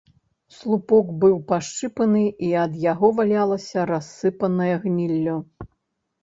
[0.59, 5.37] Слупок быў пашчыпаны, і ад яго валялася рассыпанае гніллё.